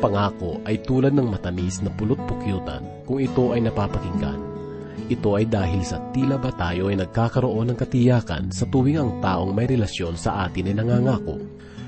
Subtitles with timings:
[0.00, 4.40] pangako ay tulad ng matamis na pulot-pukyutan kung ito ay napapakinggan.
[5.12, 9.52] Ito ay dahil sa tila ba tayo ay nagkakaroon ng katiyakan sa tuwing ang taong
[9.52, 11.36] may relasyon sa atin ay nangangako.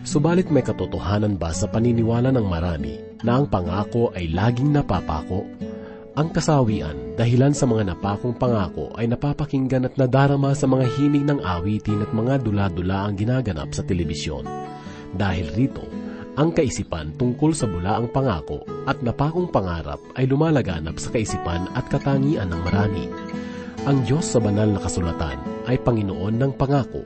[0.02, 5.46] Subalit may katotohanan ba sa paniniwala ng marami na ang pangako ay laging napapako?
[6.12, 11.40] Ang kasawian, dahilan sa mga napakong pangako ay napapakinggan at nadarama sa mga himig ng
[11.40, 14.44] awitin at mga dula-dula ang ginaganap sa telebisyon.
[15.16, 15.86] Dahil rito,
[16.32, 22.48] ang kaisipan tungkol sa bulaang pangako at napakong pangarap ay lumalaganap sa kaisipan at katangian
[22.48, 23.04] ng marami.
[23.84, 25.36] Ang Diyos sa banal na kasulatan
[25.68, 27.04] ay Panginoon ng pangako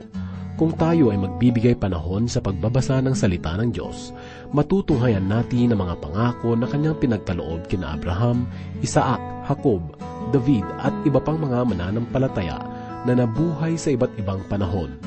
[0.57, 4.09] kung tayo ay magbibigay panahon sa pagbabasa ng salita ng Diyos,
[4.49, 8.49] matutunghayan natin ang mga pangako na kanyang pinagkaloob kina Abraham,
[8.81, 9.93] Isaac, Jacob,
[10.33, 12.57] David at iba pang mga mananampalataya
[13.05, 14.97] na nabuhay sa iba't ibang panahon.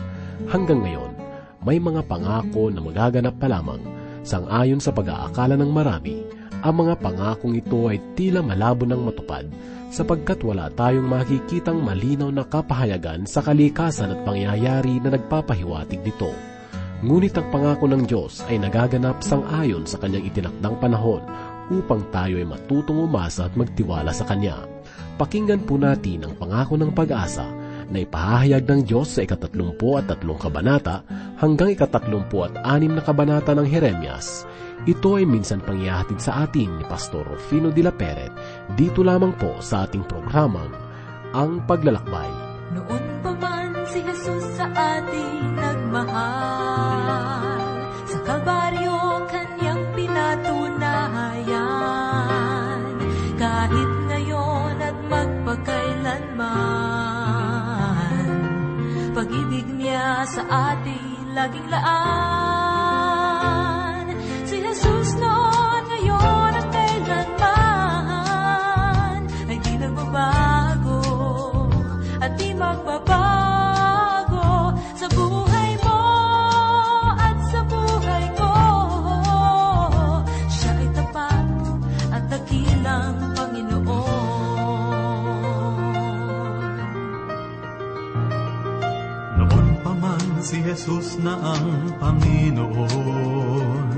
[0.46, 1.18] Hanggang ngayon,
[1.66, 3.82] may mga pangako na magaganap pa lamang
[4.22, 9.48] sang-ayon sa pag-aakala ng marami ang mga pangakong ito ay tila malabo ng matupad
[9.88, 16.30] sapagkat wala tayong makikitang malinaw na kapahayagan sa kalikasan at pangyayari na nagpapahiwatig nito.
[17.00, 21.24] Ngunit ang pangako ng Diyos ay nagaganap sang-ayon sa kanyang itinakdang panahon
[21.72, 24.60] upang tayo ay matutong umasa at magtiwala sa Kanya.
[25.16, 27.48] Pakinggan po natin ang pangako ng pag-asa
[27.90, 31.02] na ipahahayag ng Diyos sa ikatatlumpu at tatlong kabanata
[31.36, 34.46] hanggang ikatatlumpu at anim na kabanata ng Jeremias
[34.88, 38.32] ito ay minsan pangyahatid sa atin ni Pastor Rufino de la Peret
[38.80, 40.72] dito lamang po sa ating programang
[41.36, 42.32] Ang Paglalakbay.
[42.72, 47.49] Noon pa man si Jesus sa ating nagmahal,
[60.26, 62.69] sa atin laging laan.
[90.50, 93.94] Si Jesus na ang Panginoon.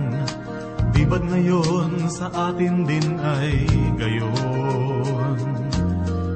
[0.93, 3.65] Di ngayon sa atin din ay
[3.97, 5.41] gayon?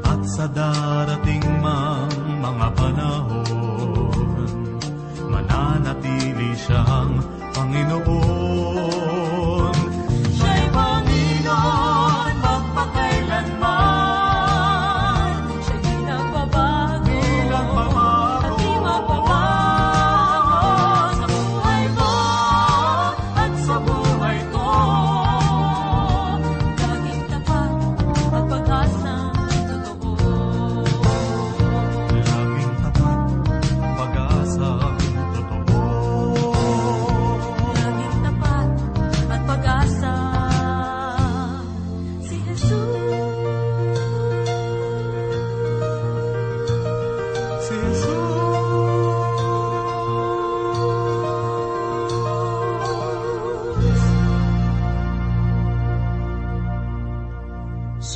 [0.00, 2.09] At sa darating mang
[2.41, 4.41] mga panahon,
[5.28, 7.21] mananatili siyang
[7.53, 8.16] Panginoon.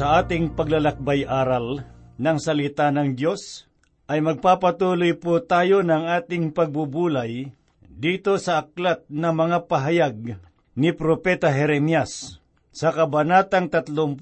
[0.00, 1.84] Sa ating paglalakbay aral
[2.16, 3.69] ng salita ng Diyos,
[4.09, 7.53] ay magpapatuloy po tayo ng ating pagbubulay
[7.84, 10.41] dito sa aklat ng mga pahayag
[10.72, 12.41] ni Propeta Jeremias
[12.72, 14.16] sa kabanatang 33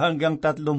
[0.00, 0.72] hanggang 36.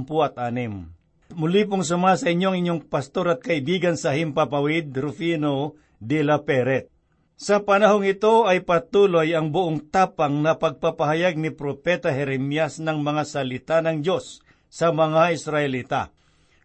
[1.37, 6.89] Muli pong suma sa inyong inyong pastor at kaibigan sa Himpapawid, Rufino de la Peret.
[7.35, 13.23] Sa panahong ito ay patuloy ang buong tapang na pagpapahayag ni Propeta Jeremias ng mga
[13.27, 14.39] salita ng Diyos
[14.71, 16.15] sa mga Israelita.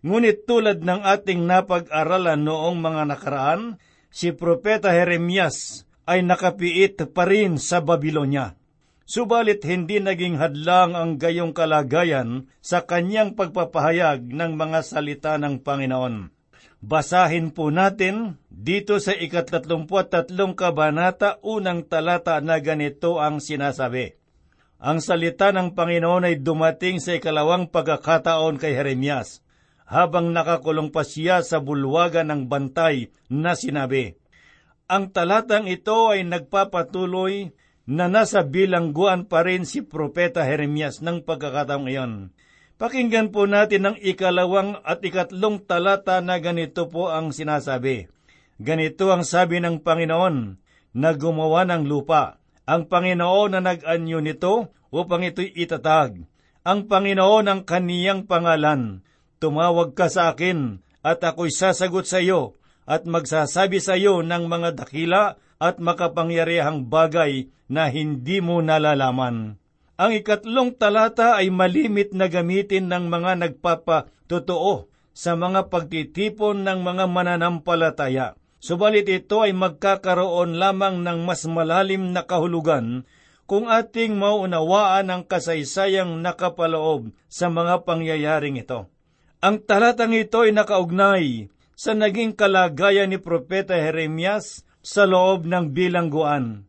[0.06, 3.62] Ngunit tulad ng ating napag-aralan noong mga nakaraan,
[4.14, 8.54] si Propeta Jeremias ay nakapiit pa rin sa Babilonya.
[9.10, 16.30] Subalit hindi naging hadlang ang gayong kalagayan sa kanyang pagpapahayag ng mga salita ng Panginoon.
[16.80, 24.16] Basahin po natin dito sa ikatatlumput tatlong kabanata unang talata na ganito ang sinasabi.
[24.80, 29.44] Ang salita ng Panginoon ay dumating sa ikalawang pagkakataon kay Jeremias,
[29.84, 34.16] habang nakakulong pa siya sa bulwagan ng bantay na sinabi,
[34.88, 37.52] Ang talatang ito ay nagpapatuloy
[37.84, 42.32] na nasa bilangguan pa rin si Propeta Jeremias ng pagkakataong iyon
[42.80, 48.08] Pakinggan po natin ang ikalawang at ikatlong talata na ganito po ang sinasabi.
[48.56, 50.56] Ganito ang sabi ng Panginoon
[50.96, 52.40] na gumawa ng lupa.
[52.64, 56.24] Ang Panginoon na nag-anyo nito upang ito'y itatag.
[56.64, 59.04] Ang Panginoon ang kaniyang pangalan.
[59.44, 62.56] Tumawag ka sa akin at ako'y sasagot sa iyo
[62.88, 69.59] at magsasabi sa iyo ng mga dakila at makapangyarihang bagay na hindi mo nalalaman.
[70.00, 77.04] Ang ikatlong talata ay malimit na gamitin ng mga nagpapatotoo sa mga pagtitipon ng mga
[77.04, 78.32] mananampalataya.
[78.64, 83.04] Subalit ito ay magkakaroon lamang ng mas malalim na kahulugan
[83.44, 88.88] kung ating maunawaan ang kasaysayang nakapaloob sa mga pangyayaring ito.
[89.44, 96.64] Ang talatang ito ay nakaugnay sa naging kalagayan ni Propeta Jeremias sa loob ng bilangguan.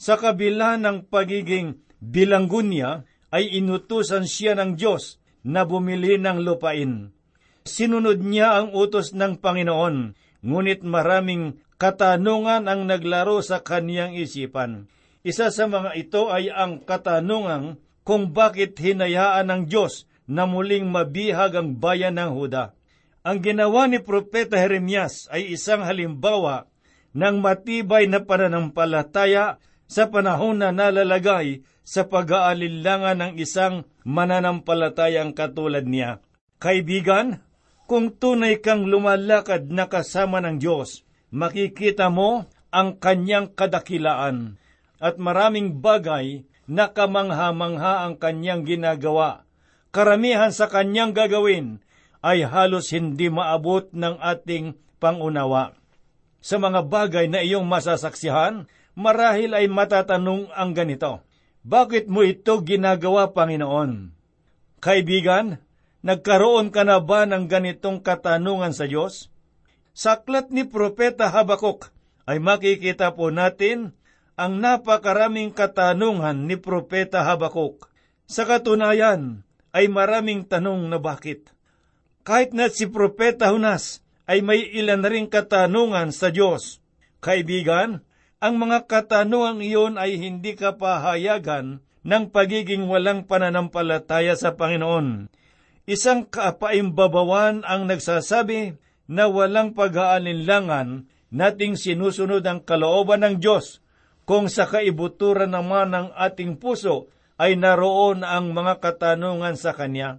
[0.00, 7.14] Sa kabila ng pagiging bilanggo niya, ay inutusan siya ng Diyos na bumili ng lupain.
[7.62, 14.90] Sinunod niya ang utos ng Panginoon, ngunit maraming katanungan ang naglaro sa kaniyang isipan.
[15.20, 21.54] Isa sa mga ito ay ang katanungan kung bakit hinayaan ng Diyos na muling mabihag
[21.56, 22.72] ang bayan ng Huda.
[23.20, 26.64] Ang ginawa ni Propeta Jeremias ay isang halimbawa
[27.12, 36.22] ng matibay na pananampalataya sa panahon na nalalagay sa pag-aalilangan ng isang mananampalatayang katulad niya.
[36.62, 37.42] Kaibigan,
[37.90, 41.02] kung tunay kang lumalakad na kasama ng Diyos,
[41.34, 44.62] makikita mo ang kanyang kadakilaan
[45.02, 49.42] at maraming bagay na kamangha-mangha ang kanyang ginagawa.
[49.90, 51.82] Karamihan sa kanyang gagawin
[52.22, 55.74] ay halos hindi maabot ng ating pangunawa.
[56.38, 61.22] Sa mga bagay na iyong masasaksihan, marahil ay matatanong ang ganito,
[61.60, 64.16] Bakit mo ito ginagawa, Panginoon?
[64.80, 65.60] Kaibigan,
[66.00, 69.28] nagkaroon ka na ba ng ganitong katanungan sa Diyos?
[69.92, 71.92] Sa aklat ni Propeta Habakuk
[72.24, 73.92] ay makikita po natin
[74.40, 77.92] ang napakaraming katanungan ni Propeta Habakuk.
[78.24, 79.44] Sa katunayan
[79.76, 81.52] ay maraming tanong na bakit.
[82.24, 86.78] Kahit na si Propeta Hunas ay may ilan ring katanungan sa Diyos.
[87.20, 88.00] Kaibigan,
[88.40, 95.28] ang mga katanungang iyon ay hindi kapahayagan ng pagiging walang pananampalataya sa Panginoon.
[95.84, 98.80] Isang kapaimbabawan ang nagsasabi
[99.12, 103.84] na walang pag-aalinlangan nating sinusunod ang kalooban ng Diyos
[104.24, 110.16] kung sa kaibuturan naman ng ating puso ay naroon ang mga katanungan sa Kanya.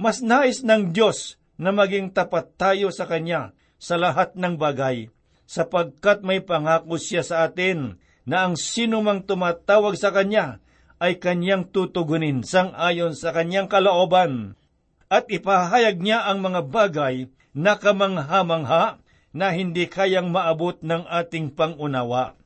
[0.00, 5.12] Mas nais ng Diyos na maging tapat tayo sa Kanya sa lahat ng bagay
[5.44, 10.64] sapagkat may pangako siya sa atin na ang sinumang tumatawag sa Kanya
[11.00, 14.56] ay Kanyang tutugunin sang ayon sa Kanyang kalooban
[15.12, 18.98] at ipahayag niya ang mga bagay na kamangha-mangha
[19.34, 22.38] na hindi kayang maabot ng ating pangunawa.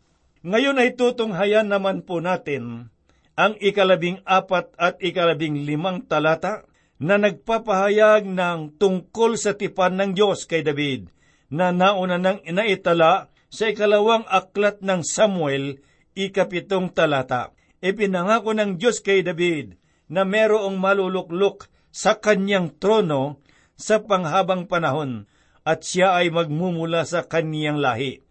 [0.42, 2.92] Ngayon ay tutunghayan naman po natin
[3.38, 6.66] ang ikalabing apat at ikalabing limang talata
[6.98, 11.06] na nagpapahayag ng tungkol sa tipan ng Diyos kay David
[11.48, 15.80] na nauna nang inaitala sa ikalawang aklat ng Samuel,
[16.12, 17.56] ikapitong talata.
[17.80, 19.78] Ipinangako ng Diyos kay David
[20.10, 23.40] na merong maluluklok sa kanyang trono
[23.78, 25.30] sa panghabang panahon
[25.62, 28.24] at siya ay magmumula sa kaniyang lahi.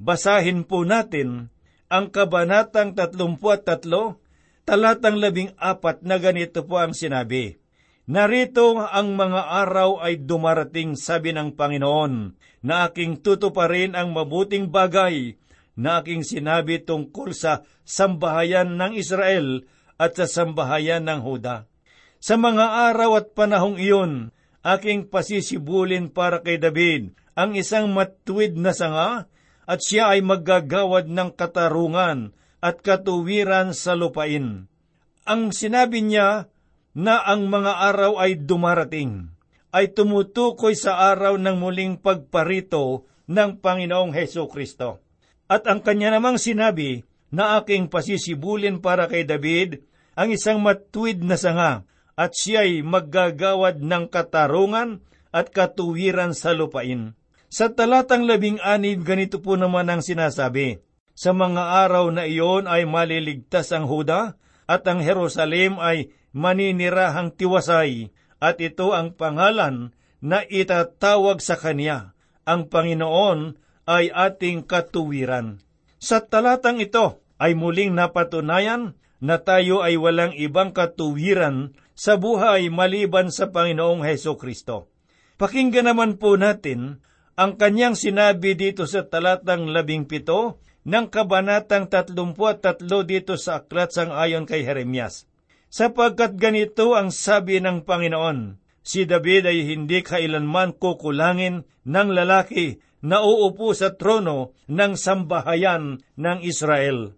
[0.00, 1.48] Basahin po natin
[1.90, 7.58] ang kabanatang 33, talatang labing apat na ganito po ang sinabi.
[8.10, 15.36] Narito ang mga araw ay dumarating, sabi ng Panginoon, na aking tutuparin ang mabuting bagay
[15.76, 19.64] na aking sinabi tungkol sa sambahayan ng Israel
[19.96, 21.64] at sa sambahayan ng Huda.
[22.20, 28.76] Sa mga araw at panahong iyon, aking pasisibulin para kay David ang isang matuwid na
[28.76, 29.24] sanga
[29.64, 34.68] at siya ay maggagawad ng katarungan at katuwiran sa lupain.
[35.24, 36.52] Ang sinabi niya
[36.92, 39.32] na ang mga araw ay dumarating,
[39.70, 44.98] ay tumutukoy sa araw ng muling pagparito ng Panginoong Heso Kristo.
[45.46, 49.86] At ang kanya namang sinabi na aking pasisibulin para kay David
[50.18, 51.86] ang isang matuwid na sanga
[52.18, 55.00] at siya'y maggagawad ng katarungan
[55.30, 57.14] at katuwiran sa lupain.
[57.50, 60.82] Sa talatang labing anib, ganito po naman ang sinasabi,
[61.14, 64.38] Sa mga araw na iyon ay maliligtas ang Huda,
[64.70, 69.92] at ang Jerusalem ay maninirahang tiwasay at ito ang pangalan
[70.24, 72.16] na itatawag sa Kanya.
[72.48, 75.60] Ang Panginoon ay ating katuwiran.
[76.00, 83.28] Sa talatang ito ay muling napatunayan na tayo ay walang ibang katuwiran sa buhay maliban
[83.28, 84.88] sa Panginoong Heso Kristo.
[85.36, 87.04] Pakinggan naman po natin
[87.36, 92.12] ang kanyang sinabi dito sa talatang labing pito ng kabanatang 33
[93.04, 95.29] dito sa aklat sang ayon kay Jeremias.
[95.70, 103.24] Sapagkat ganito ang sabi ng Panginoon, si David ay hindi kailanman kukulangin ng lalaki na
[103.24, 107.16] uupo sa trono ng sambahayan ng Israel.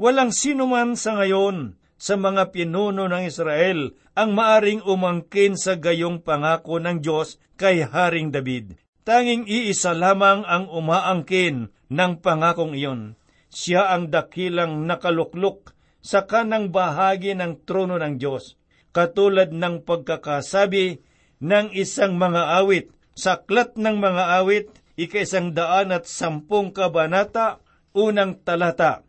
[0.00, 6.24] Walang sino man sa ngayon sa mga pinuno ng Israel ang maaring umangkin sa gayong
[6.24, 8.80] pangako ng Diyos kay Haring David.
[9.04, 13.20] Tanging iisa lamang ang umaangkin ng pangakong iyon.
[13.52, 18.56] Siya ang dakilang nakaluklok sa kanang bahagi ng trono ng Diyos,
[18.92, 21.00] katulad ng pagkakasabi
[21.40, 24.66] ng isang mga awit, saklat ng mga awit,
[25.00, 27.60] ikaisang daan at sampung kabanata,
[27.96, 29.06] unang talata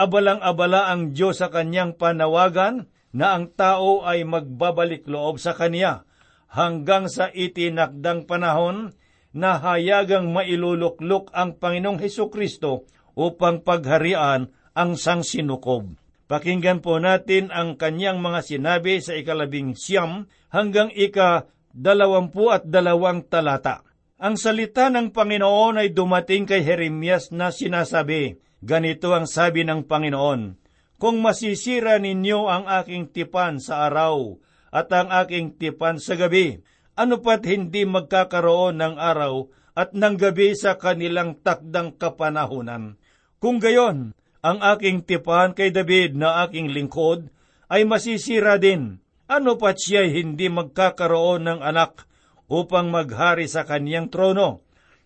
[0.00, 6.08] abalang-abala ang Diyos sa kanyang panawagan na ang tao ay magbabalik loob sa kanya
[6.48, 8.96] hanggang sa itinakdang panahon
[9.36, 15.94] na hayagang mailuluklok ang Panginoong Heso Kristo upang pagharian ang sangsinukob.
[16.30, 23.26] Pakinggan po natin ang kanyang mga sinabi sa ikalabing siyam hanggang ika dalawampu at dalawang
[23.26, 23.82] talata.
[24.14, 30.54] Ang salita ng Panginoon ay dumating kay Jeremias na sinasabi, Ganito ang sabi ng Panginoon,
[31.02, 34.38] Kung masisira ninyo ang aking tipan sa araw
[34.70, 36.62] at ang aking tipan sa gabi,
[36.94, 43.02] ano pat hindi magkakaroon ng araw at ng gabi sa kanilang takdang kapanahunan.
[43.42, 47.28] Kung gayon, ang aking tipan kay David na aking lingkod
[47.68, 48.98] ay masisira din.
[49.30, 52.08] Ano pat siya hindi magkakaroon ng anak
[52.50, 54.64] upang maghari sa kaniyang trono?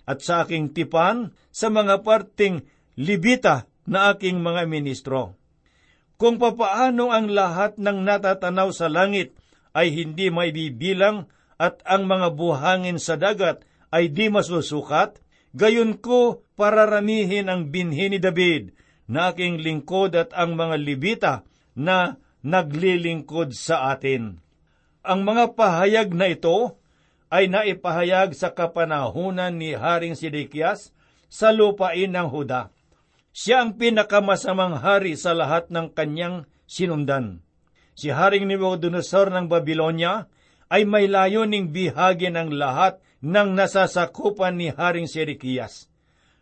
[0.08, 2.64] At sa aking tipan, sa mga parting
[2.96, 5.36] libita na aking mga ministro.
[6.16, 9.34] Kung papaano ang lahat ng natatanaw sa langit
[9.74, 11.26] ay hindi maibibilang
[11.58, 15.18] at ang mga buhangin sa dagat ay di masusukat,
[15.52, 21.34] gayon ko pararamihin ang binhi ni David na aking lingkod at ang mga libita
[21.76, 24.40] na naglilingkod sa atin.
[25.04, 26.80] Ang mga pahayag na ito
[27.28, 30.94] ay naipahayag sa kapanahunan ni Haring Sidikias
[31.28, 32.70] sa lupain ng Huda.
[33.34, 37.42] Siya ang pinakamasamang hari sa lahat ng kanyang sinundan.
[37.98, 40.30] Si Haring Nebuchadnezzar ng Babylonia
[40.70, 45.90] ay may layuning bihagi ng lahat ng nasasakupan ni Haring Sedekiyas.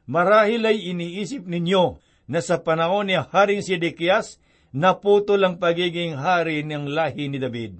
[0.04, 4.38] Marahil ay iniisip ninyo na sa panahon ni Haring Sedekiyas,
[4.72, 7.78] naputo lang pagiging hari ng lahi ni David.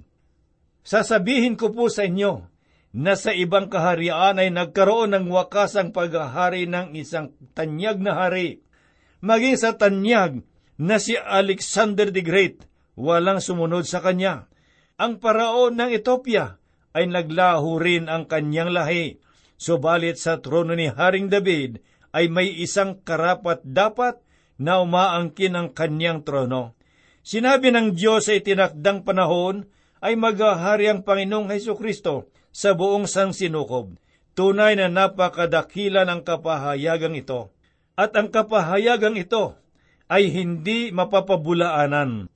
[0.83, 2.43] Sasabihin ko po sa inyo
[2.93, 8.63] na sa ibang kaharian ay nagkaroon ng wakas ang paghahari ng isang tanyag na hari
[9.23, 10.43] maging sa tanyag
[10.75, 12.67] na si Alexander the Great,
[12.99, 14.51] walang sumunod sa kanya.
[14.99, 16.59] Ang paraon ng Ethiopia
[16.91, 19.17] ay naglaho rin ang kanyang lahi,
[19.55, 21.79] subalit sa trono ni Haring David
[22.11, 24.19] ay may isang karapat dapat
[24.63, 26.79] na umaangkin ang kanyang trono.
[27.19, 29.67] Sinabi ng Diyos sa itinakdang panahon
[29.99, 33.99] ay maghahari ang Panginoong Heso Kristo sa buong sangsinukob.
[34.33, 37.53] Tunay na napakadakila ng kapahayagang ito
[37.93, 39.53] at ang kapahayagang ito
[40.09, 42.27] ay hindi mapapabulaanan.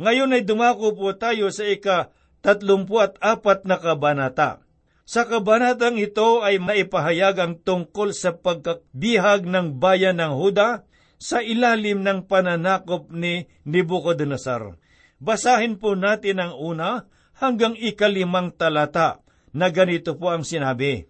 [0.00, 4.64] Ngayon ay dumako po tayo sa ika tatlumpu at apat na kabanata.
[5.04, 10.86] Sa kabanatang ito ay maipahayag ang tungkol sa pagkabihag ng bayan ng Huda
[11.20, 14.80] sa ilalim ng pananakop ni Nebuchadnezzar.
[15.20, 17.04] Basahin po natin ang una
[17.36, 19.20] hanggang ikalimang talata
[19.52, 21.04] na ganito po ang sinabi.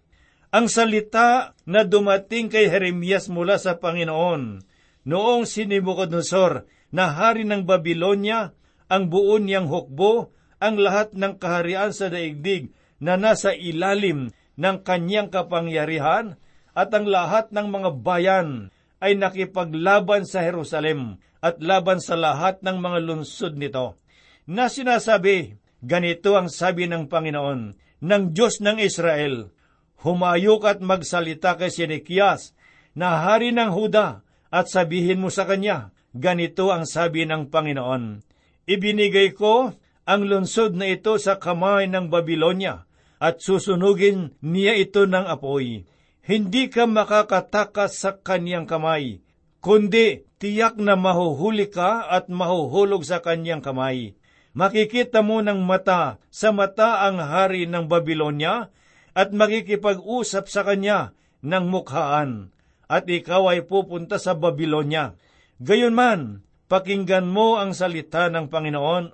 [0.50, 4.66] Ang salita na dumating kay Jeremias mula sa Panginoon
[5.06, 8.50] noong si Nebuchadnezzar na hari ng Babylonia,
[8.90, 15.30] ang buo niyang hukbo, ang lahat ng kaharian sa daigdig na nasa ilalim ng kanyang
[15.30, 16.34] kapangyarihan
[16.74, 22.76] at ang lahat ng mga bayan ay nakipaglaban sa Jerusalem at laban sa lahat ng
[22.78, 23.96] mga lungsod nito.
[24.44, 27.60] Na sinasabi, ganito ang sabi ng Panginoon,
[28.00, 29.48] ng Diyos ng Israel,
[30.04, 32.52] humayok at magsalita kay Sinekias
[32.92, 34.20] na hari ng Huda
[34.52, 38.24] at sabihin mo sa kanya, ganito ang sabi ng Panginoon,
[38.70, 39.74] Ibinigay ko
[40.06, 42.86] ang lungsod na ito sa kamay ng Babylonia
[43.20, 45.84] at susunugin niya ito ng apoy.
[46.30, 49.18] Hindi ka makakatakas sa kanyang kamay,
[49.58, 54.14] kundi tiyak na mahuhuli ka at mahuhulog sa kanyang kamay.
[54.54, 58.70] Makikita mo ng mata sa mata ang hari ng Babylonia
[59.10, 62.54] at makikipag-usap sa kanya ng mukhaan,
[62.86, 65.18] at ikaw ay pupunta sa Babylonia.
[65.58, 69.10] Gayunman, pakinggan mo ang salita ng Panginoon,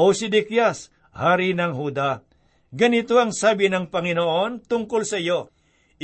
[0.00, 2.24] o Sidikias, hari ng Huda.
[2.72, 5.52] Ganito ang sabi ng Panginoon tungkol sa iyo.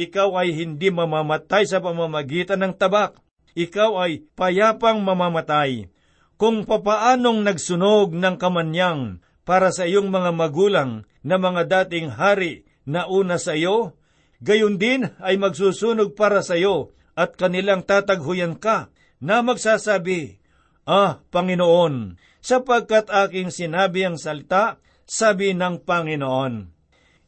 [0.01, 3.21] Ikaw ay hindi mamamatay sa pamamagitan ng tabak.
[3.53, 5.93] Ikaw ay payapang mamamatay.
[6.41, 13.05] Kung papaanong nagsunog ng kamanyang para sa iyong mga magulang na mga dating hari na
[13.05, 13.93] una sa iyo,
[14.41, 18.89] gayon din ay magsusunog para sa iyo at kanilang tataghuyan ka
[19.21, 20.41] na magsasabi,
[20.89, 26.73] Ah, Panginoon, sapagkat aking sinabi ang salita, sabi ng Panginoon.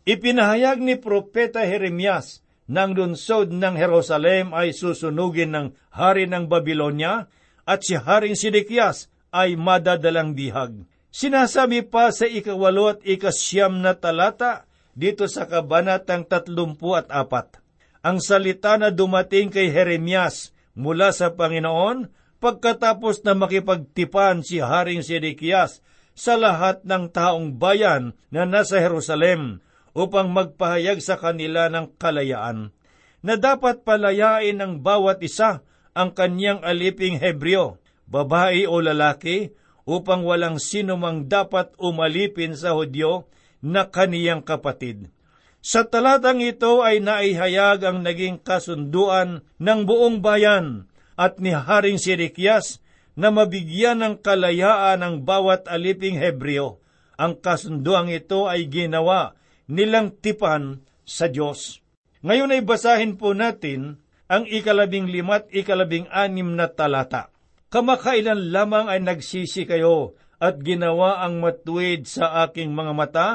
[0.09, 7.26] Ipinahayag ni Propeta Jeremias nang lunsod ng Jerusalem ay susunugin ng hari ng Babylonia
[7.66, 10.87] at si Haring Sidikias ay madadalang bihag.
[11.12, 14.64] Sinasabi pa sa ikawalo at ikasyam na talata
[14.97, 17.61] dito sa kabanatang tatlumpu at apat.
[18.02, 22.09] Ang salita na dumating kay Jeremias mula sa Panginoon
[22.42, 30.33] pagkatapos na makipagtipan si Haring Sidikias sa lahat ng taong bayan na nasa Jerusalem upang
[30.33, 32.73] magpahayag sa kanila ng kalayaan,
[33.23, 39.55] na dapat palayain ng bawat isa ang kanyang aliping Hebreo, babae o lalaki,
[39.87, 43.27] upang walang sino mang dapat umalipin sa Hudyo
[43.63, 45.11] na kaniyang kapatid.
[45.63, 52.83] Sa talatang ito ay naihayag ang naging kasunduan ng buong bayan at ni Haring Sirikyas
[53.15, 56.83] na mabigyan ng kalayaan ang bawat aliping Hebreo.
[57.15, 59.39] Ang kasunduang ito ay ginawa
[59.71, 61.83] nilang tipan sa Diyos.
[62.23, 63.99] Ngayon ay basahin po natin
[64.31, 67.28] ang ikalabing limat ikalabing anim na talata.
[67.73, 73.28] Kamakailan lamang ay nagsisi kayo at ginawa ang matuwid sa aking mga mata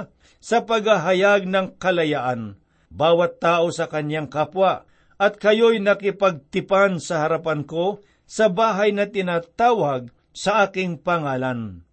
[0.43, 2.59] sa paghahayag ng kalayaan,
[2.91, 4.85] bawat tao sa kanyang kapwa,
[5.17, 11.86] at kayo'y nakipagtipan sa harapan ko sa bahay na tinatawag sa aking pangalan.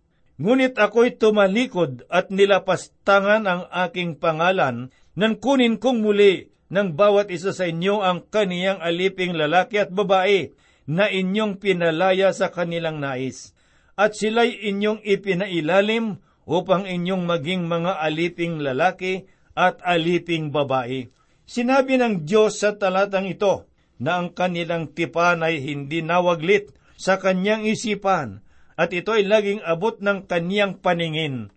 [0.45, 7.57] Ngunit ako'y tumalikod at nilapastangan ang aking pangalan nang kunin kong muli ng bawat isa
[7.57, 10.53] sa inyo ang kaniyang aliping lalaki at babae
[10.85, 13.57] na inyong pinalaya sa kanilang nais
[13.97, 19.25] at sila'y inyong ipinailalim upang inyong maging mga aliping lalaki
[19.57, 21.09] at aliping babae.
[21.49, 23.65] Sinabi ng Diyos sa talatang ito
[23.97, 26.69] na ang kanilang tipan ay hindi nawaglit
[27.01, 28.44] sa kanyang isipan
[28.75, 31.51] at ito ay laging abot ng kanyang paningin.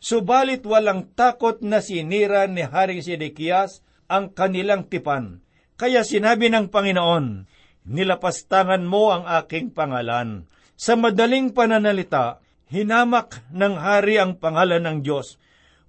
[0.00, 5.44] Subalit walang takot na sinira ni Haring Sidikias ang kanilang tipan.
[5.76, 7.48] Kaya sinabi ng Panginoon,
[7.90, 10.44] Nilapastangan mo ang aking pangalan
[10.76, 15.36] sa madaling pananalita, hinamak ng hari ang pangalan ng Diyos.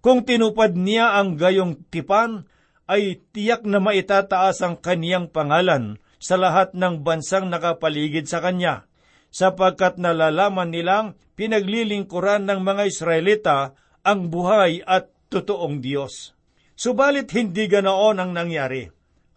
[0.03, 2.47] Kung tinupad niya ang gayong tipan,
[2.91, 8.83] ay tiyak na maitataas ang kaniyang pangalan sa lahat ng bansang nakapaligid sa kanya,
[9.31, 13.57] sapagkat nalalaman nilang pinaglilingkuran ng mga Israelita
[14.03, 16.35] ang buhay at totoong Diyos.
[16.75, 18.91] Subalit hindi ganoon ang nangyari.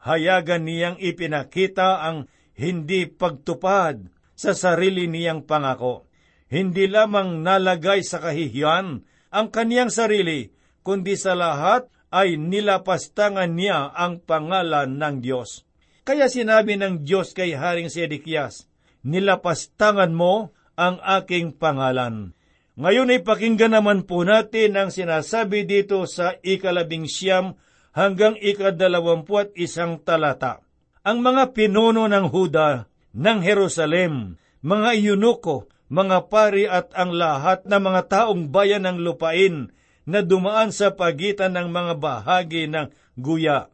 [0.05, 2.29] Hayagan niyang ipinakita ang
[2.59, 4.05] hindi pagtupad
[4.35, 6.11] sa sarili niyang pangako.
[6.51, 8.87] Hindi lamang nalagay sa kahihiyan
[9.35, 10.53] ang kaniyang sarili,
[10.87, 15.67] kundi sa lahat ay nilapastangan niya ang pangalan ng Diyos.
[16.07, 18.71] Kaya sinabi ng Diyos kay Haring Sedekias,
[19.05, 22.33] Nilapastangan mo ang aking pangalan.
[22.75, 27.55] Ngayon ay pakinggan naman po natin ang sinasabi dito sa ikalabing siyam
[27.95, 30.65] hanggang ikadalawampuat isang talata.
[31.07, 37.79] Ang mga pinuno ng Huda ng Jerusalem, mga iyunuko, mga pari at ang lahat ng
[37.79, 39.71] mga taong bayan ng lupain
[40.09, 43.71] na dumaan sa pagitan ng mga bahagi ng guya,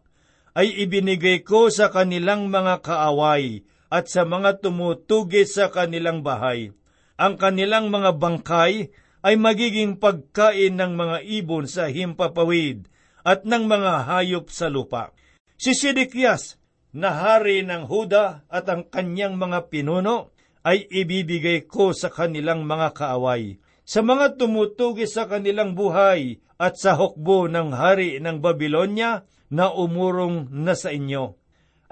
[0.52, 6.70] ay ibinigay ko sa kanilang mga kaaway at sa mga tumutugi sa kanilang bahay.
[7.18, 12.88] Ang kanilang mga bangkay ay magiging pagkain ng mga ibon sa himpapawid
[13.20, 15.12] at ng mga hayop sa lupa.
[15.60, 16.56] Si Sidikyas
[16.96, 20.32] na hari ng Huda at ang kanyang mga pinuno
[20.64, 26.96] ay ibibigay ko sa kanilang mga kaaway, sa mga tumutugi sa kanilang buhay at sa
[26.96, 31.36] hukbo ng hari ng Babylonia na umurong na sa inyo.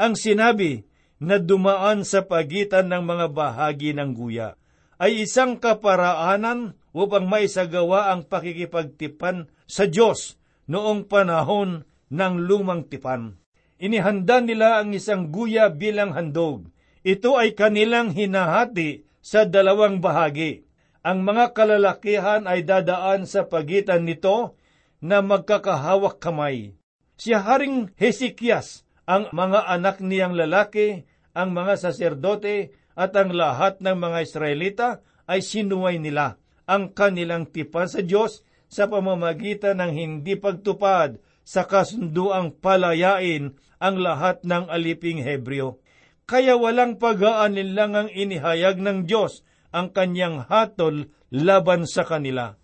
[0.00, 0.88] Ang sinabi
[1.18, 4.54] na dumaan sa pagitan ng mga bahagi ng guya
[4.98, 13.38] ay isang kaparaanan upang maisagawa ang pakikipagtipan sa Diyos noong panahon ng lumang tipan.
[13.78, 16.66] Inihanda nila ang isang guya bilang handog.
[17.07, 20.66] Ito ay kanilang hinahati sa dalawang bahagi.
[21.07, 24.59] Ang mga kalalakihan ay dadaan sa pagitan nito
[24.98, 26.74] na magkakahawak kamay.
[27.14, 31.07] Si Haring Hesekias, ang mga anak niyang lalaki,
[31.38, 34.88] ang mga saserdote at ang lahat ng mga Israelita
[35.31, 36.35] ay sinuway nila
[36.66, 44.42] ang kanilang tipan sa Diyos sa pamamagitan ng hindi pagtupad sa kasunduang palayain ang lahat
[44.42, 45.79] ng aliping Hebreo.
[46.29, 52.59] Kaya walang pag-aanin ang inihayag ng Diyos ang kanyang hatol laban sa kanila.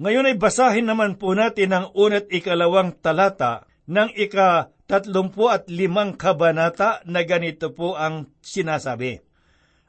[0.00, 6.14] Ngayon ay basahin naman po natin ang unat ikalawang talata ng ika tatlumpu at limang
[6.14, 9.18] kabanata na ganito po ang sinasabi.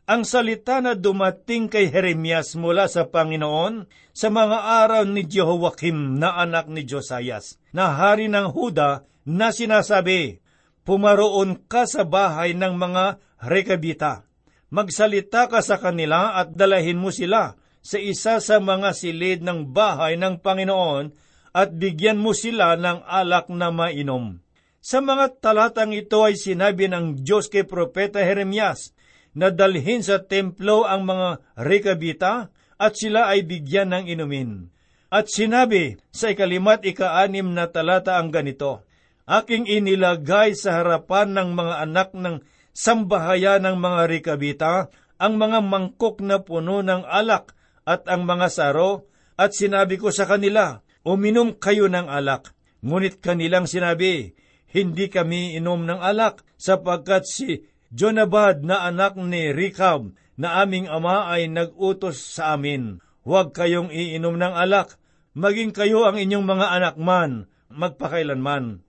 [0.10, 6.41] Ang salita na dumating kay Jeremias mula sa Panginoon sa mga araw ni Jehoiakim na
[6.41, 10.41] anak ni Josias, na hari ng Huda, na sinasabi,
[10.86, 14.30] Pumaroon ka sa bahay ng mga rekabita.
[14.70, 20.18] Magsalita ka sa kanila at dalahin mo sila sa isa sa mga silid ng bahay
[20.18, 21.10] ng Panginoon
[21.58, 24.44] at bigyan mo sila ng alak na mainom.
[24.86, 28.93] Sa mga talatang ito ay sinabi ng Diyos kay Propeta Jeremias
[29.34, 34.69] na dalhin sa templo ang mga rekabita at sila ay bigyan ng inumin.
[35.10, 38.86] At sinabi sa ikalimat ikaanim na talata ang ganito,
[39.26, 46.21] Aking inilagay sa harapan ng mga anak ng sambahayan ng mga rekabita ang mga mangkok
[46.21, 47.58] na puno ng alak
[47.89, 52.54] at ang mga saro, at sinabi ko sa kanila, Uminom kayo ng alak.
[52.86, 54.38] Ngunit kanilang sinabi,
[54.76, 57.64] Hindi kami inom ng alak, sapagkat si
[57.96, 64.36] Jonabad na anak ni Rikab na aming ama ay nag-utos sa amin, huwag kayong iinom
[64.36, 65.00] ng alak,
[65.32, 68.84] maging kayo ang inyong mga anak man, magpakailanman.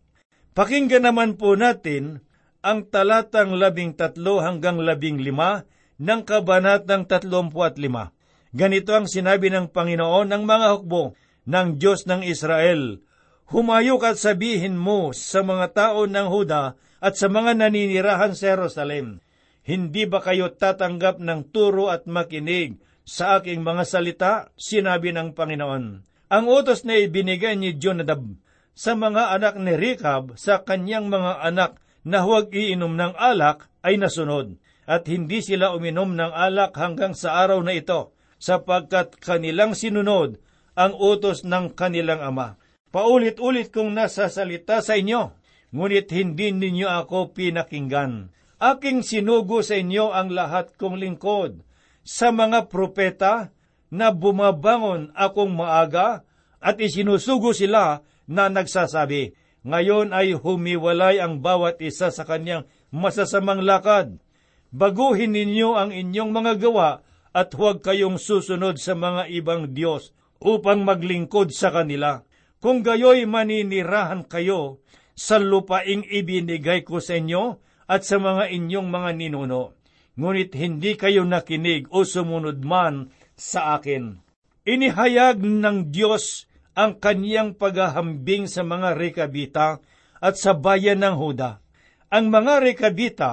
[0.59, 2.19] Pakinggan naman po natin
[2.67, 5.63] ang talatang labing tatlo hanggang labing lima
[6.03, 8.11] ng kabanatang tatlumpu at lima.
[8.51, 11.15] Ganito ang sinabi ng Panginoon ng mga hukbo
[11.47, 13.06] ng Diyos ng Israel.
[13.47, 19.23] Humayok at sabihin mo sa mga tao ng Huda at sa mga naninirahan sa Jerusalem,
[19.63, 24.33] Hindi ba kayo tatanggap ng turo at makinig sa aking mga salita?
[24.59, 25.85] Sinabi ng Panginoon.
[26.27, 28.35] Ang utos na ibinigay ni Jonadab
[28.75, 33.95] sa mga anak ni Rechab sa kanyang mga anak na huwag iinom ng alak ay
[33.95, 34.59] nasunod,
[34.91, 40.39] at hindi sila uminom ng alak hanggang sa araw na ito, sapagkat kanilang sinunod
[40.79, 42.59] ang utos ng kanilang ama.
[42.97, 45.37] Paulit-ulit kong nasasalita sa inyo,
[45.77, 48.33] ngunit hindi ninyo ako pinakinggan.
[48.57, 51.61] Aking sinugo sa inyo ang lahat kong lingkod,
[52.01, 53.53] sa mga propeta
[53.93, 56.25] na bumabangon akong maaga
[56.57, 59.37] at isinusugo sila na nagsasabi,
[59.69, 64.17] ngayon ay humiwalay ang bawat isa sa kanyang masasamang lakad.
[64.73, 67.05] Baguhin ninyo ang inyong mga gawa
[67.37, 72.25] at huwag kayong susunod sa mga ibang Diyos upang maglingkod sa kanila.
[72.61, 74.81] Kung gayoy maninirahan kayo
[75.17, 79.77] sa lupaing ibinigay ko sa inyo at sa mga inyong mga ninuno.
[80.17, 84.21] Ngunit hindi kayo nakinig o sumunod man sa akin.
[84.65, 89.81] Inihayag ng Diyos ang kaniyang paghahambing sa mga rekabita
[90.21, 91.61] at sa bayan ng Huda.
[92.13, 93.33] Ang mga rekabita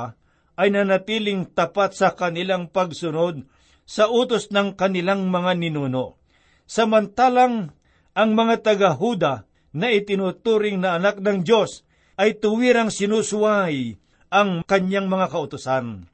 [0.60, 3.44] ay nanatiling tapat sa kanilang pagsunod
[3.84, 6.20] sa utos ng kanilang mga ninuno.
[6.64, 7.76] Samantalang
[8.14, 11.82] ang mga taga-Huda na itinuturing na anak ng Diyos
[12.14, 13.98] ay tuwirang sinusuway
[14.30, 16.10] ang kanyang mga kautusan.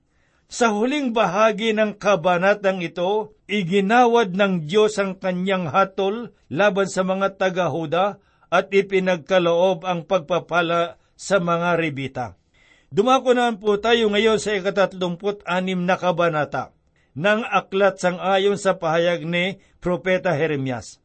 [0.49, 7.37] Sa huling bahagi ng kabanatang ito, iginawad ng Diyos ang kanyang hatol laban sa mga
[7.37, 8.17] taga-Huda
[8.49, 12.25] at ipinagkaloob ang pagpapala sa mga ribita.
[12.89, 16.73] Dumako naman po tayo ngayon sa ikatatlumput anim na kabanata
[17.13, 20.97] ng aklat sang ayon sa pahayag ni Propeta Jeremias.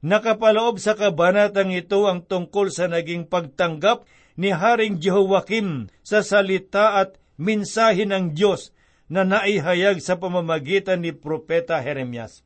[0.00, 4.08] Nakapaloob sa kabanatang ito ang tungkol sa naging pagtanggap
[4.40, 8.72] ni Haring Jehoiakim sa salita at minsahe ng Diyos
[9.12, 12.40] na naihayag sa pamamagitan ni Propeta Jeremias.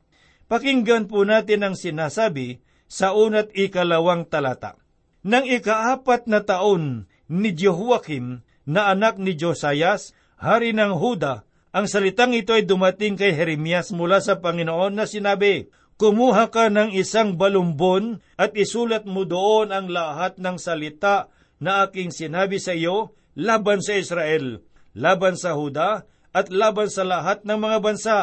[0.51, 2.59] Pakinggan po natin ang sinasabi
[2.91, 4.75] sa unat ikalawang talata.
[5.23, 12.35] Nang ikaapat na taon ni Jehoiakim na anak ni Josias, hari ng Huda, ang salitang
[12.35, 18.19] ito ay dumating kay Jeremias mula sa Panginoon na sinabi, Kumuha ka ng isang balumbon
[18.35, 23.95] at isulat mo doon ang lahat ng salita na aking sinabi sa iyo laban sa
[23.95, 24.59] Israel,
[24.91, 26.03] laban sa Huda,
[26.35, 28.19] at laban sa lahat ng mga bansa,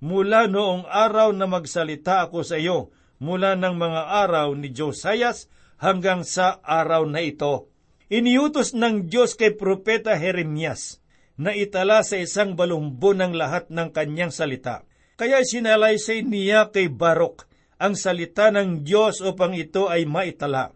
[0.00, 2.88] mula noong araw na magsalita ako sa iyo,
[3.20, 7.68] mula ng mga araw ni Josias hanggang sa araw na ito.
[8.08, 11.00] Iniutos ng Diyos kay Propeta Jeremias
[11.36, 14.88] na itala sa isang balumbon ng lahat ng kanyang salita.
[15.22, 17.46] Kaya sinalaysay niya kay Barok
[17.78, 20.74] ang salita ng Diyos upang ito ay maitala.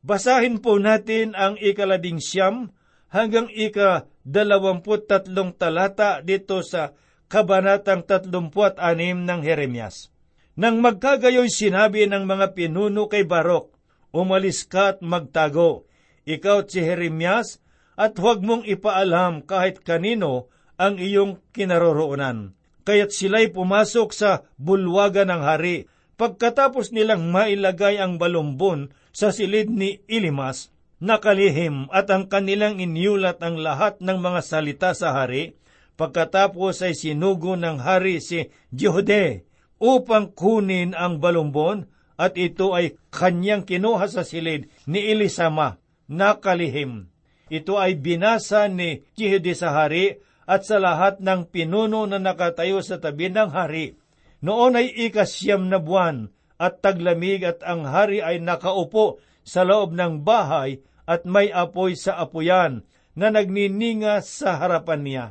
[0.00, 2.72] Basahin po natin ang ikalabing siyam
[3.12, 6.96] hanggang ika dalawamput tatlong talata dito sa
[7.28, 10.08] kabanatang tatlumpuat anim ng Jeremias.
[10.56, 13.76] Nang magkagayoy sinabi ng mga pinuno kay Barok,
[14.16, 15.84] umalis ka at magtago,
[16.24, 17.60] ikaw si Jeremias,
[18.00, 20.48] at huwag mong ipaalam kahit kanino
[20.80, 22.56] ang iyong kinaroroonan.
[22.84, 29.98] Kaya't sila'y pumasok sa bulwagan ng hari, Pagkatapos nilang mailagay ang balumbon sa silid ni
[30.06, 30.70] Ilimas,
[31.02, 35.58] nakalihim at ang kanilang inyulat ang lahat ng mga salita sa hari,
[35.98, 39.42] pagkatapos ay sinugo ng hari si Jehode
[39.82, 47.10] upang kunin ang balumbon at ito ay kanyang kinuha sa silid ni Elisama, nakalihim.
[47.50, 53.00] Ito ay binasa ni Jehode sa hari at sa lahat ng pinuno na nakatayo sa
[53.00, 53.96] tabi ng hari
[54.44, 56.28] noon ay ikasyam na buwan
[56.60, 62.20] at taglamig at ang hari ay nakaupo sa loob ng bahay at may apoy sa
[62.20, 62.84] apuyan
[63.16, 65.26] na nagnininga sa harapan niya.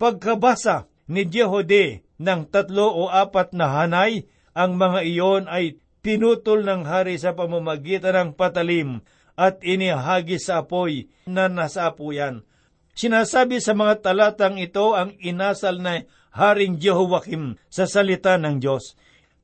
[0.00, 4.24] Pagkabasa ni Jehode ng tatlo o apat na hanay,
[4.54, 9.02] ang mga iyon ay pinutol ng hari sa pamamagitan ng patalim
[9.34, 12.46] at inihagis sa apoy na nasa apuyan.
[12.94, 18.94] Sinasabi sa mga talatang ito ang inasal na Haring Jehoiakim sa salita ng Diyos.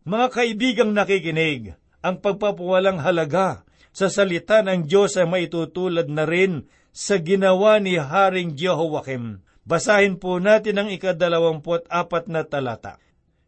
[0.07, 7.19] Mga kaibigang nakikinig, ang pagpapawalang halaga sa salita ng Diyos ay maitutulad na rin sa
[7.19, 9.43] ginawa ni Haring Jehoiakim.
[9.67, 12.99] Basahin po natin ang ikadalawamput apat na talata.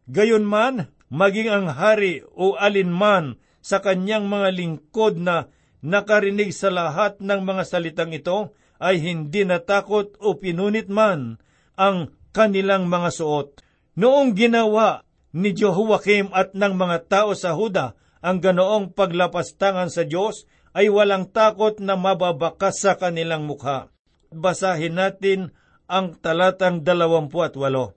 [0.07, 5.47] Gayon man, maging ang hari o alinman sa kanyang mga lingkod na
[5.83, 8.51] nakarinig sa lahat ng mga salitang ito
[8.83, 11.39] ay hindi natakot o pinunit man
[11.79, 13.63] ang kanilang mga suot.
[13.95, 20.47] Noong ginawa ni Jehoiakim at ng mga tao sa Huda ang ganoong paglapastangan sa Diyos,
[20.73, 23.91] ay walang takot na mababakas sa kanilang mukha.
[24.33, 25.53] Basahin natin
[25.85, 27.93] ang talatang dalawampu at walo.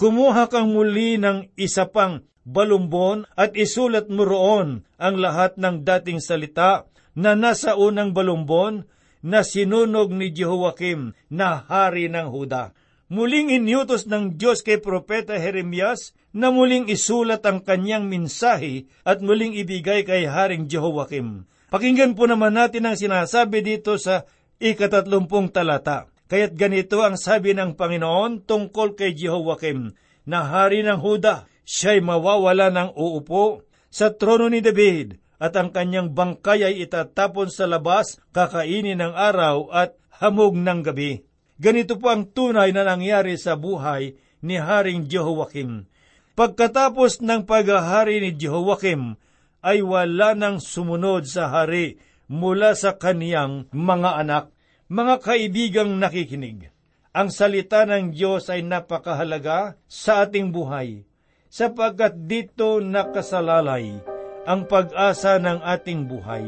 [0.00, 6.18] Kumuha kang muli ng isa pang balumbon at isulat mo roon ang lahat ng dating
[6.18, 8.88] salita na nasa unang balumbon
[9.26, 12.70] na sinunog ni Jehoiakim na hari ng Huda
[13.06, 19.54] muling inyutos ng Diyos kay Propeta Jeremias na muling isulat ang kanyang minsahe at muling
[19.54, 21.46] ibigay kay Haring Jehoiakim.
[21.70, 24.26] Pakinggan po naman natin ang sinasabi dito sa
[24.62, 26.10] ikatatlumpung talata.
[26.26, 29.94] Kaya't ganito ang sabi ng Panginoon tungkol kay Jehoiakim,
[30.26, 36.16] na hari ng Huda, siya'y mawawala ng uupo sa trono ni David, at ang kanyang
[36.16, 41.24] bangkay ay itatapon sa labas, kakainin ng araw at hamog ng gabi.
[41.56, 45.88] Ganito po ang tunay na nangyari sa buhay ni Haring Jehoiakim.
[46.36, 49.16] Pagkatapos ng paghahari ni Jehoiakim,
[49.64, 51.96] ay wala nang sumunod sa hari
[52.28, 54.44] mula sa kaniyang mga anak.
[54.86, 56.70] Mga kaibigang nakikinig,
[57.10, 61.02] ang salita ng Diyos ay napakahalaga sa ating buhay,
[61.50, 64.15] sapagkat dito nakasalalay
[64.46, 66.46] ang pag-asa ng ating buhay.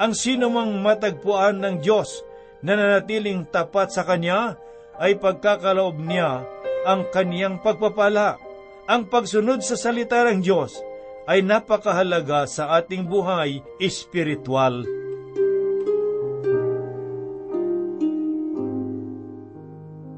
[0.00, 2.24] Ang sinumang matagpuan ng Diyos
[2.64, 4.56] nananatiling tapat sa Kanya
[4.96, 6.42] ay pagkakaloob niya
[6.88, 8.40] ang Kaniyang pagpapala.
[8.88, 10.80] Ang pagsunod sa salita ng Diyos
[11.28, 14.86] ay napakahalaga sa ating buhay espiritual.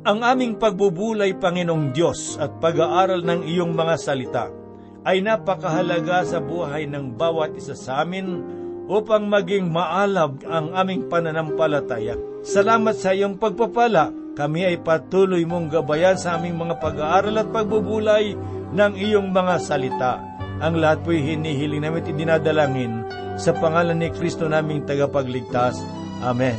[0.08, 4.57] Ang aming pagbubulay, Panginoong Diyos, at pag-aaral ng iyong mga salita
[5.08, 8.44] ay napakahalaga sa buhay ng bawat isa sa amin
[8.92, 12.20] upang maging maalab ang aming pananampalataya.
[12.44, 14.12] Salamat sa iyong pagpapala.
[14.36, 18.36] Kami ay patuloy mong gabayan sa aming mga pag-aaral at pagbubulay
[18.68, 20.20] ng iyong mga salita.
[20.60, 22.92] Ang lahat po'y hinihiling namin at dinadalangin
[23.40, 25.80] sa pangalan ni Kristo naming tagapagligtas.
[26.20, 26.58] Amen.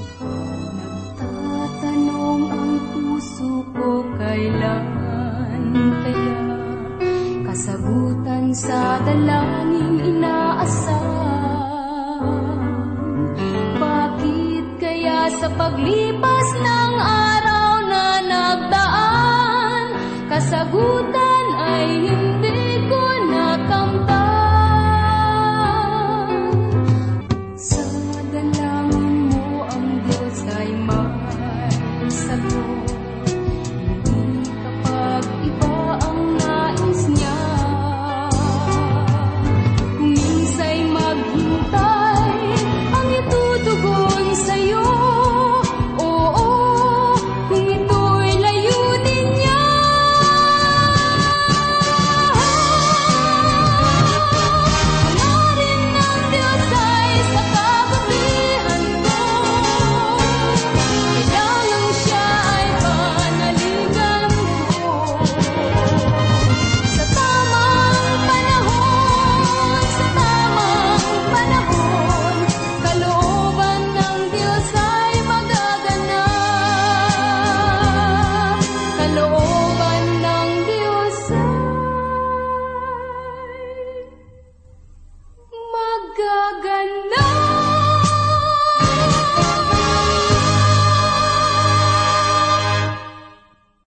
[0.73, 4.85] Nagtatanong ang puso ko kailan
[6.01, 6.38] kaya
[7.59, 11.11] kasagutan sa dalangin inaasam.
[15.29, 19.83] sa paglipas ng araw na nagdaan,
[20.27, 22.28] kasagutan ay hindi